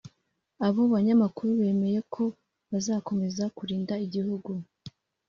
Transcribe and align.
Abo 0.65 0.81
banyamakuru 0.93 1.49
bemeye 1.61 1.99
ko 2.13 2.23
bazakomeza 2.71 3.43
kurinda 3.57 3.93
igihugu 4.05 4.51